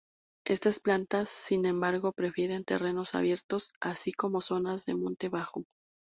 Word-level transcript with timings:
Estas 0.47 0.79
plantas, 0.79 1.29
sin 1.29 1.67
embargo, 1.67 2.11
prefieren 2.11 2.63
terrenos 2.63 3.13
abiertos 3.13 3.75
así 3.79 4.11
como 4.13 4.41
zonas 4.41 4.87
de 4.87 4.95
monte 4.95 5.29
bajo. 5.29 5.63